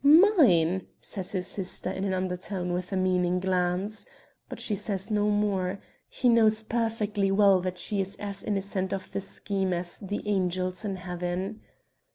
[0.03, 4.07] "Mine!" says his sister in an undertone and with a meaning glance.
[4.49, 5.77] But she says no more.
[6.09, 10.83] He knows perfectly well that she is as innocent of the scheme as the angels
[10.83, 11.61] in heaven.